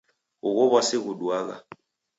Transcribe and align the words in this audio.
Ugho 0.47 0.63
w'asi 0.71 0.97
ghuduagha. 1.03 1.55